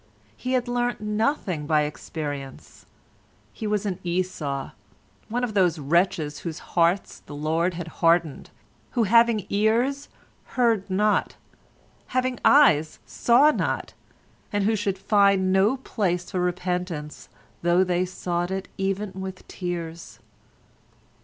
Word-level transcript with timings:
He 0.35 0.53
had 0.53 0.67
learnt 0.67 0.99
nothing 0.99 1.67
by 1.67 1.81
experience: 1.83 2.87
he 3.53 3.67
was 3.67 3.85
an 3.85 3.99
Esau—one 4.03 5.43
of 5.43 5.53
those 5.53 5.77
wretches 5.77 6.39
whose 6.39 6.57
hearts 6.73 7.19
the 7.27 7.35
Lord 7.35 7.75
had 7.75 7.87
hardened, 8.01 8.49
who, 8.93 9.03
having 9.03 9.45
ears, 9.49 10.09
heard 10.57 10.89
not, 10.89 11.35
having 12.17 12.39
eyes 12.43 12.97
saw 13.05 13.51
not, 13.51 13.93
and 14.51 14.63
who 14.63 14.75
should 14.75 14.97
find 14.97 15.53
no 15.53 15.77
place 15.77 16.31
for 16.31 16.39
repentance 16.39 17.29
though 17.61 17.83
they 17.83 18.03
sought 18.03 18.49
it 18.49 18.69
even 18.79 19.11
with 19.21 19.47
tears. 19.47 20.17